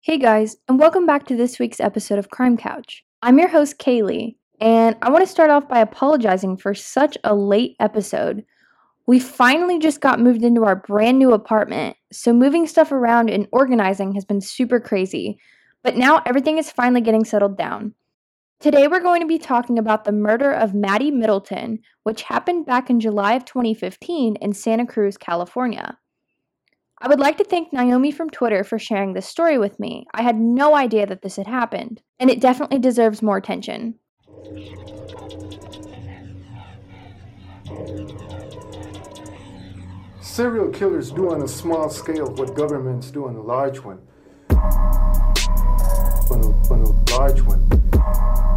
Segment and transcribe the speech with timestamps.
[0.00, 3.04] Hey guys, and welcome back to this week's episode of Crime Couch.
[3.20, 7.34] I'm your host, Kaylee, and I want to start off by apologizing for such a
[7.34, 8.44] late episode.
[9.08, 13.48] We finally just got moved into our brand new apartment, so moving stuff around and
[13.50, 15.40] organizing has been super crazy,
[15.82, 17.92] but now everything is finally getting settled down.
[18.60, 22.88] Today we're going to be talking about the murder of Maddie Middleton, which happened back
[22.88, 25.98] in July of 2015 in Santa Cruz, California.
[27.00, 30.04] I would like to thank Naomi from Twitter for sharing this story with me.
[30.14, 33.94] I had no idea that this had happened, and it definitely deserves more attention.
[40.20, 44.00] Serial killers do on a small scale what governments do on a large one.
[44.50, 48.47] On a, on a large one.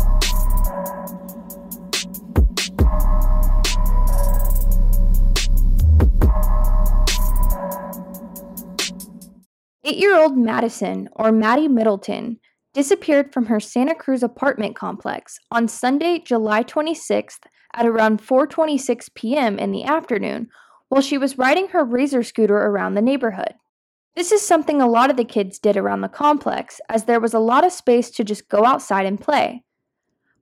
[9.92, 12.40] Eight year old Madison, or Maddie Middleton,
[12.74, 17.40] disappeared from her Santa Cruz apartment complex on Sunday, July 26th
[17.74, 19.60] at around 4:26 p.m.
[19.60, 20.48] in the afternoon
[20.88, 23.54] while she was riding her razor scooter around the neighborhood.
[24.16, 27.34] This is something a lot of the kids did around the complex as there was
[27.34, 29.66] a lot of space to just go outside and play.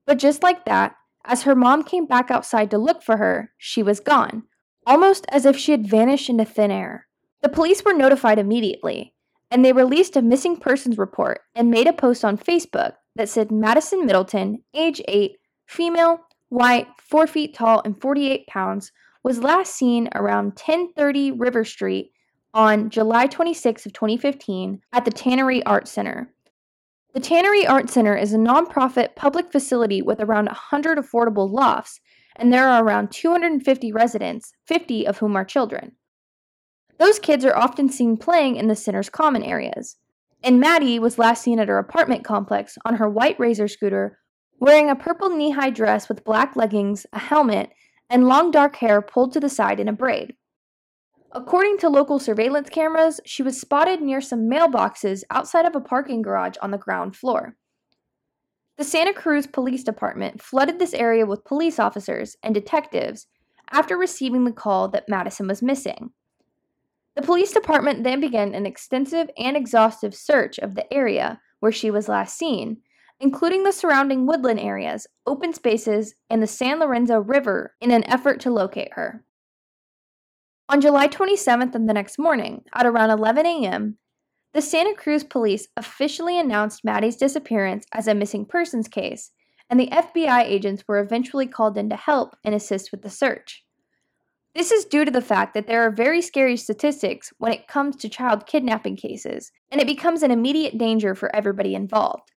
[0.06, 3.82] But just like that, as her mom came back outside to look for her, she
[3.82, 4.44] was gone,
[4.86, 7.08] almost as if she had vanished into thin air.
[7.42, 9.16] The police were notified immediately,
[9.52, 13.52] and they released a missing persons report and made a post on Facebook that said
[13.52, 16.20] Madison Middleton, age 8, female,
[16.50, 18.92] white, 4 feet tall and 48 pounds,
[19.24, 22.12] was last seen around 1030 River Street
[22.54, 26.34] on July 26 of 2015 at the Tannery Art Center.
[27.14, 32.00] The Tannery Art Center is a nonprofit public facility with around 100 affordable lofts,
[32.36, 35.94] and there are around 250 residents, 50 of whom are children.
[37.00, 39.96] Those kids are often seen playing in the center's common areas.
[40.44, 44.20] And Maddie was last seen at her apartment complex on her white razor scooter,
[44.60, 47.72] wearing a purple knee high dress with black leggings, a helmet,
[48.10, 50.34] and long dark hair pulled to the side in a braid.
[51.32, 56.22] According to local surveillance cameras, she was spotted near some mailboxes outside of a parking
[56.22, 57.56] garage on the ground floor.
[58.78, 63.28] The Santa Cruz Police Department flooded this area with police officers and detectives
[63.72, 66.12] after receiving the call that Madison was missing.
[67.16, 71.92] The police department then began an extensive and exhaustive search of the area where she
[71.92, 72.78] was last seen,
[73.20, 78.40] including the surrounding woodland areas, open spaces, and the San Lorenzo River in an effort
[78.42, 79.24] to locate her.
[80.70, 83.98] On July 27th and the next morning, at around 11 a.m.,
[84.54, 89.32] the Santa Cruz police officially announced Maddie's disappearance as a missing persons case,
[89.70, 93.64] and the FBI agents were eventually called in to help and assist with the search.
[94.56, 97.96] This is due to the fact that there are very scary statistics when it comes
[97.98, 102.32] to child kidnapping cases, and it becomes an immediate danger for everybody involved.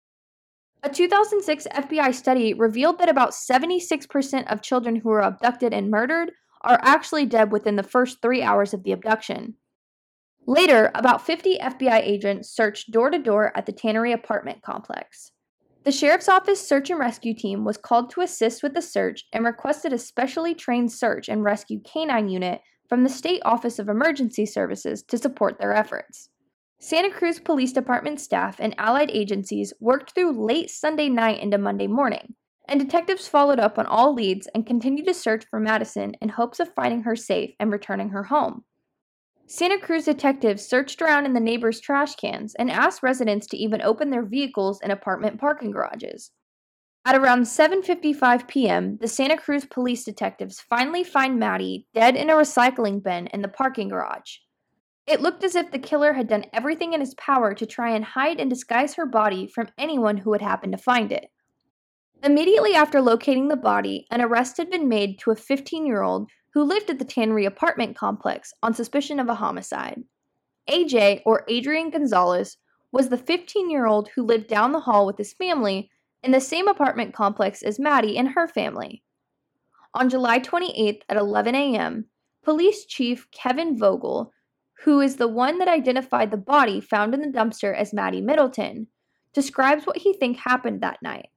[0.83, 6.33] A 2006 FBI study revealed that about 76% of children who are abducted and murdered
[6.63, 9.55] are actually dead within the first three hours of the abduction.
[10.47, 15.31] Later, about 50 FBI agents searched door to door at the Tannery apartment complex.
[15.85, 19.45] The sheriff's office search and rescue team was called to assist with the search and
[19.45, 24.47] requested a specially trained search and rescue canine unit from the State Office of Emergency
[24.47, 26.29] Services to support their efforts.
[26.79, 31.89] Santa Cruz Police Department staff and allied agencies worked through late Sunday night into Monday
[31.89, 32.35] morning,
[32.69, 36.61] and detectives followed up on all leads and continued to search for Madison in hopes
[36.61, 38.63] of finding her safe and returning her home.
[39.55, 43.83] Santa Cruz detectives searched around in the neighbors' trash cans and asked residents to even
[43.83, 46.31] open their vehicles in apartment parking garages.
[47.05, 52.33] At around 7:55 p.m., the Santa Cruz police detectives finally find Maddie dead in a
[52.33, 54.39] recycling bin in the parking garage.
[55.07, 58.07] It looked as if the killer had done everything in his power to try and
[58.07, 61.27] hide and disguise her body from anyone who would happen to find it.
[62.23, 66.31] Immediately after locating the body, an arrest had been made to a 15 year old
[66.55, 70.05] who lived at the Tannery apartment complex on suspicion of a homicide.
[70.69, 72.59] AJ, or Adrian Gonzalez,
[72.93, 75.91] was the 15 year old who lived down the hall with his family
[76.23, 79.03] in the same apartment complex as Maddie and her family.
[79.95, 82.07] On July 28th at 11 a.m.,
[82.45, 84.33] Police Chief Kevin Vogel,
[84.85, 88.89] who is the one that identified the body found in the dumpster as Maddie Middleton,
[89.33, 91.29] describes what he thinks happened that night.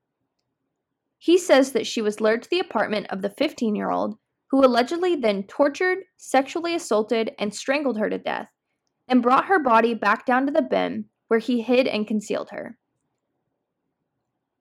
[1.18, 4.18] He says that she was lured to the apartment of the 15 year old
[4.52, 8.50] who allegedly then tortured, sexually assaulted, and strangled her to death,
[9.08, 12.78] and brought her body back down to the bin where he hid and concealed her.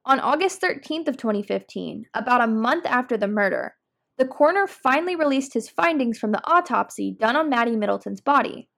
[0.07, 3.77] On August 13th of 2015, about a month after the murder,
[4.17, 8.69] the coroner finally released his findings from the autopsy done on Maddie Middleton's body.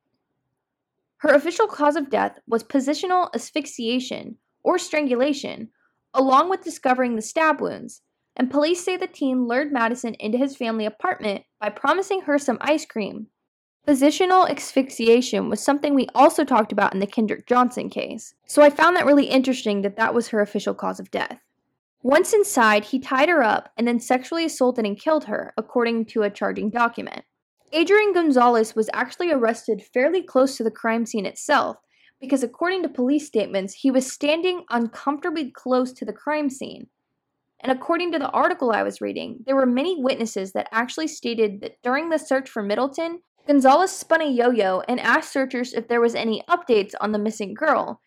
[1.18, 5.70] Her official cause of death was positional asphyxiation or strangulation,
[6.14, 8.02] along with discovering the stab wounds,
[8.36, 12.58] and police say the teen lured Madison into his family apartment by promising her some
[12.60, 13.28] ice cream.
[13.86, 18.70] Positional asphyxiation was something we also talked about in the Kendrick Johnson case, so I
[18.70, 21.38] found that really interesting that that was her official cause of death.
[22.02, 26.22] Once inside, he tied her up and then sexually assaulted and killed her, according to
[26.22, 27.24] a charging document.
[27.72, 31.76] Adrian Gonzalez was actually arrested fairly close to the crime scene itself
[32.20, 36.88] because, according to police statements, he was standing uncomfortably close to the crime scene.
[37.60, 41.60] And according to the article I was reading, there were many witnesses that actually stated
[41.60, 45.88] that during the search for Middleton, Gonzalez spun a yo yo and asked searchers if
[45.88, 48.00] there was any updates on the missing girl.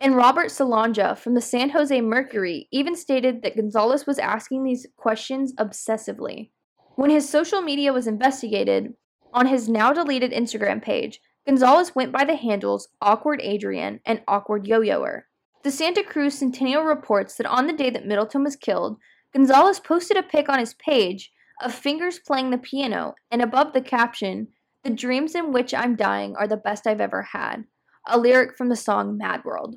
[0.00, 4.86] And Robert Salonga from the San Jose Mercury even stated that Gonzalez was asking these
[4.96, 6.50] questions obsessively.
[6.94, 8.94] When his social media was investigated,
[9.32, 14.66] on his now deleted Instagram page, Gonzalez went by the handles Awkward Adrian and Awkward
[14.66, 15.22] Yo Yoer.
[15.64, 18.98] The Santa Cruz Centennial reports that on the day that Middleton was killed,
[19.34, 23.80] Gonzalez posted a pic on his page of fingers playing the piano and above the
[23.80, 24.48] caption,
[24.84, 27.64] The dreams in which I'm dying are the best I've ever had,
[28.06, 29.76] a lyric from the song Mad World.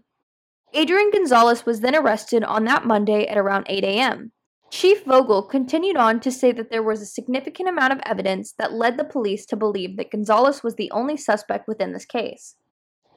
[0.74, 4.32] Adrian Gonzalez was then arrested on that Monday at around 8 a.m.
[4.70, 8.72] Chief Vogel continued on to say that there was a significant amount of evidence that
[8.72, 12.56] led the police to believe that Gonzalez was the only suspect within this case.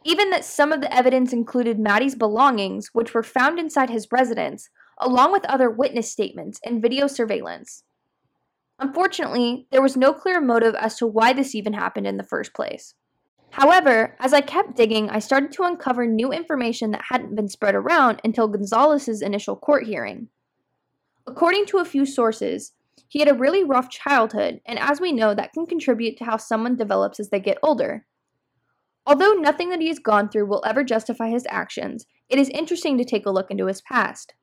[0.05, 4.69] Even that some of the evidence included Maddie's belongings, which were found inside his residence,
[4.99, 7.85] along with other witness statements and video surveillance.
[8.79, 12.53] Unfortunately, there was no clear motive as to why this even happened in the first
[12.53, 12.95] place.
[13.51, 17.77] However, as I kept digging, I started to uncover new information that hadn't been spread
[17.77, 20.29] around until Gonzalez's initial court hearing.
[21.27, 22.73] According to a few sources,
[23.09, 26.37] he had a really rough childhood, and as we know, that can contribute to how
[26.37, 28.05] someone develops as they get older.
[29.07, 32.97] Although nothing that he has gone through will ever justify his actions, it is interesting
[32.99, 34.35] to take a look into his past.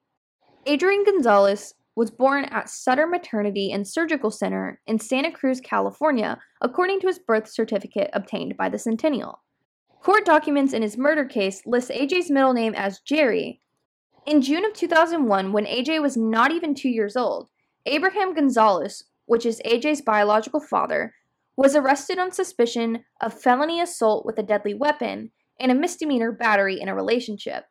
[0.65, 6.99] Adrian Gonzalez was born at Sutter Maternity and Surgical Center in Santa Cruz, California, according
[7.01, 9.41] to his birth certificate obtained by the Centennial.
[10.01, 13.61] Court documents in his murder case list AJ's middle name as Jerry,
[14.23, 17.49] in June of 2001, when AJ was not even two years old,
[17.87, 21.15] Abraham Gonzalez, which is AJ's biological father,
[21.55, 26.79] was arrested on suspicion of felony assault with a deadly weapon and a misdemeanor battery
[26.79, 27.65] in a relationship.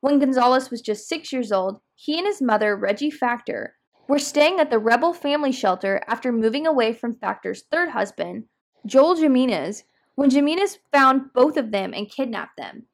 [0.00, 3.76] When Gonzalez was just six years old, he and his mother, Reggie Factor,
[4.06, 8.44] were staying at the Rebel Family Shelter after moving away from Factor's third husband,
[8.86, 12.86] Joel Jimenez, when Jimenez found both of them and kidnapped them.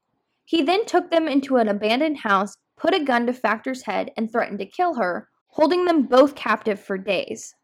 [0.45, 4.31] He then took them into an abandoned house, put a gun to Factor's head, and
[4.31, 7.55] threatened to kill her, holding them both captive for days.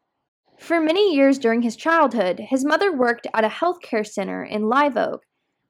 [0.57, 4.97] For many years during his childhood, his mother worked at a healthcare center in Live
[4.97, 5.23] Oak,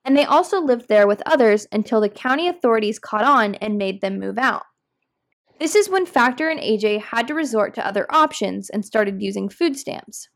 [0.06, 4.02] and they also lived there with others until the county authorities caught on and made
[4.02, 4.64] them move out.
[5.60, 9.50] This is when Factor and AJ had to resort to other options and started using
[9.50, 10.30] food stamps.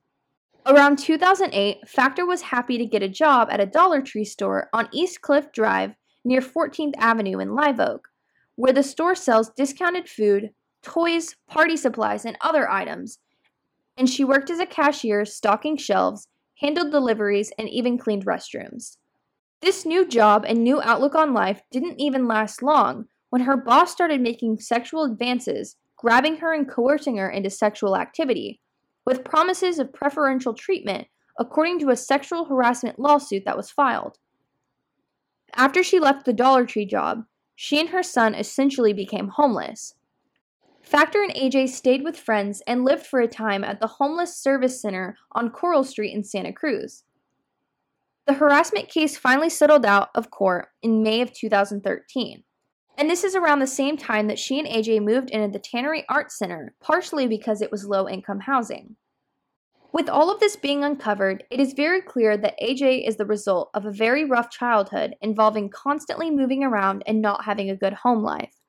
[0.65, 4.89] Around 2008, Factor was happy to get a job at a Dollar Tree store on
[4.91, 5.95] East Cliff Drive
[6.25, 8.09] near 14th Avenue in Live Oak,
[8.55, 10.51] where the store sells discounted food,
[10.83, 13.19] toys, party supplies, and other items.
[13.97, 16.27] And she worked as a cashier, stocking shelves,
[16.59, 18.97] handled deliveries, and even cleaned restrooms.
[19.61, 23.91] This new job and new outlook on life didn't even last long when her boss
[23.91, 28.59] started making sexual advances, grabbing her and coercing her into sexual activity,
[29.05, 31.07] with promises of preferential treatment,
[31.39, 34.17] according to a sexual harassment lawsuit that was filed.
[35.55, 37.25] After she left the Dollar Tree job,
[37.55, 39.93] she and her son essentially became homeless.
[40.91, 44.81] Factor and AJ stayed with friends and lived for a time at the Homeless Service
[44.81, 47.05] Center on Coral Street in Santa Cruz.
[48.27, 52.43] The harassment case finally settled out of court in May of 2013.
[52.97, 56.03] And this is around the same time that she and AJ moved into the Tannery
[56.09, 58.97] Arts Center, partially because it was low income housing.
[59.93, 63.69] With all of this being uncovered, it is very clear that AJ is the result
[63.73, 68.21] of a very rough childhood involving constantly moving around and not having a good home
[68.21, 68.60] life.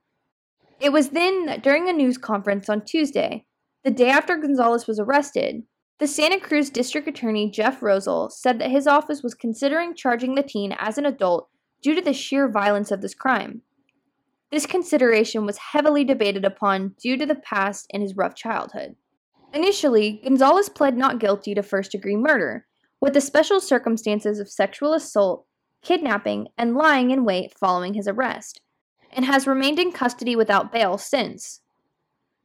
[0.83, 3.45] It was then that during a news conference on Tuesday,
[3.85, 5.63] the day after Gonzalez was arrested,
[6.01, 10.43] the Santa Cruz District Attorney Jeff Rosell said that his office was considering charging the
[10.43, 11.49] teen as an adult
[11.83, 13.63] due to the sheer violence of this crime.
[14.51, 18.97] This consideration was heavily debated upon due to the past and his rough childhood.
[19.55, 22.67] Initially, Gonzalez pled not guilty to first degree murder,
[23.01, 25.47] with the special circumstances of sexual assault,
[25.81, 28.61] kidnapping, and lying in wait following his arrest,
[29.13, 31.61] and has remained in custody without bail since.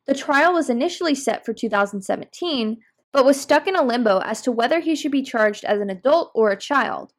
[0.05, 2.77] The trial was initially set for 2017,
[3.11, 5.89] but was stuck in a limbo as to whether he should be charged as an
[5.89, 7.13] adult or a child.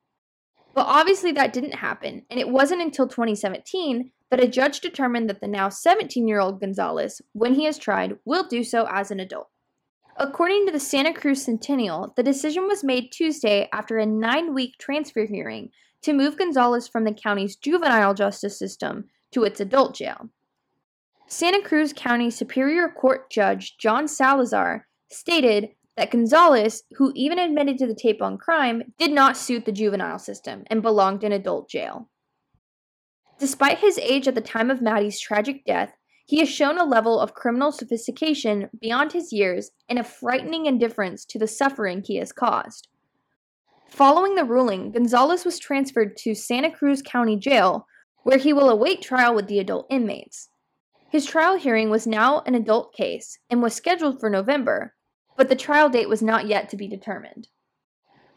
[0.75, 5.41] But obviously, that didn't happen, and it wasn't until 2017 that a judge determined that
[5.41, 9.21] the now 17 year old Gonzalez, when he is tried, will do so as an
[9.21, 9.49] adult.
[10.17, 14.77] According to the Santa Cruz Centennial, the decision was made Tuesday after a nine week
[14.79, 15.71] transfer hearing
[16.03, 20.29] to move Gonzalez from the county's juvenile justice system to its adult jail.
[21.27, 27.87] Santa Cruz County Superior Court Judge John Salazar stated that Gonzalez, who even admitted to
[27.87, 32.09] the tape on crime, did not suit the juvenile system and belonged in adult jail.
[33.39, 35.93] Despite his age at the time of Maddie's tragic death,
[36.25, 41.25] he has shown a level of criminal sophistication beyond his years and a frightening indifference
[41.25, 42.87] to the suffering he has caused.
[43.89, 47.88] Following the ruling, Gonzalez was transferred to Santa Cruz County Jail,
[48.29, 50.51] where he will await trial with the adult inmates.
[51.09, 54.93] His trial hearing was now an adult case and was scheduled for November,
[55.39, 57.49] but the trial date was not yet to be determined.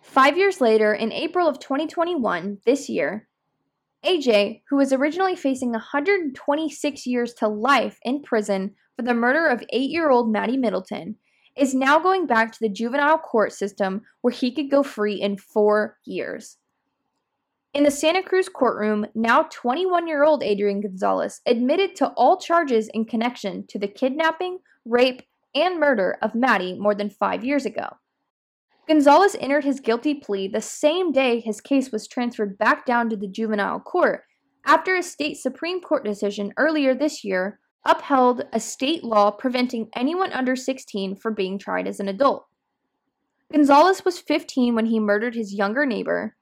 [0.02, 3.28] Five years later, in April of 2021, this year,
[4.06, 9.62] AJ, who was originally facing 126 years to life in prison for the murder of
[9.74, 11.18] eight year old Maddie Middleton,
[11.58, 15.36] is now going back to the juvenile court system where he could go free in
[15.36, 16.60] four years.
[17.74, 22.90] In the Santa Cruz courtroom, now 21 year old Adrian Gonzalez admitted to all charges
[22.94, 25.24] in connection to the kidnapping, rape,
[25.56, 27.88] and murder of Maddie more than five years ago.
[28.90, 33.16] Gonzalez entered his guilty plea the same day his case was transferred back down to
[33.16, 34.24] the juvenile court
[34.66, 40.34] after a state Supreme Court decision earlier this year upheld a state law preventing anyone
[40.34, 42.48] under 16 from being tried as an adult.
[43.50, 46.36] Gonzalez was 15 when he murdered his younger neighbor,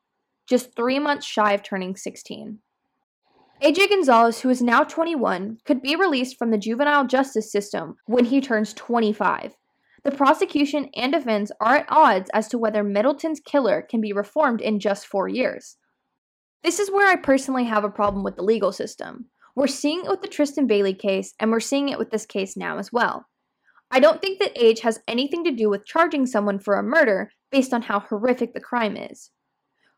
[0.50, 2.60] just three months shy of turning 16.
[3.62, 8.26] AJ Gonzalez, who is now 21, could be released from the juvenile justice system when
[8.26, 9.56] he turns 25.
[10.04, 14.62] The prosecution and defense are at odds as to whether Middleton's killer can be reformed
[14.62, 15.78] in just four years.
[16.64, 19.26] This is where I personally have a problem with the legal system.
[19.56, 22.56] We're seeing it with the Tristan Bailey case, and we're seeing it with this case
[22.56, 23.26] now as well.
[23.92, 27.32] I don't think that age has anything to do with charging someone for a murder
[27.52, 29.32] based on how horrific the crime is.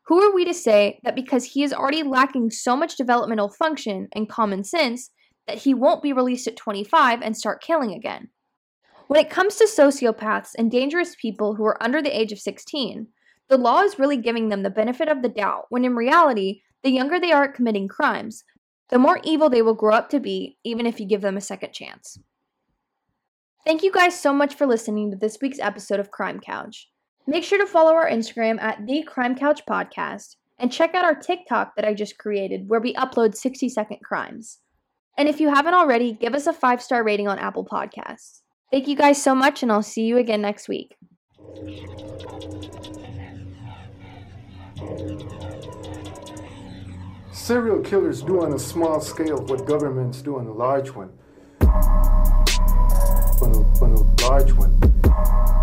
[0.06, 4.08] Who are we to say that because he is already lacking so much developmental function
[4.12, 5.10] and common sense
[5.46, 8.28] that he won't be released at 25 and start killing again?
[9.06, 13.08] When it comes to sociopaths and dangerous people who are under the age of 16,
[13.48, 16.90] the law is really giving them the benefit of the doubt when in reality, the
[16.90, 18.44] younger they are at committing crimes,
[18.88, 21.40] the more evil they will grow up to be, even if you give them a
[21.40, 22.18] second chance.
[23.64, 26.88] Thank you guys so much for listening to this week's episode of Crime Couch.
[27.26, 31.14] Make sure to follow our Instagram at the Crime Couch Podcast and check out our
[31.14, 34.58] TikTok that I just created where we upload 60 second crimes.
[35.16, 38.40] And if you haven't already, give us a five star rating on Apple Podcasts.
[38.72, 40.96] Thank you guys so much, and I'll see you again next week.
[47.30, 51.12] Serial killers do on a small scale what governments do on a large one.
[51.60, 55.61] On a, on a large one.